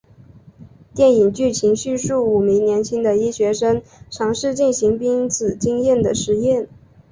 [0.95, 6.67] 电影剧情叙述五名年轻的医学生尝试进行濒死经验的实验。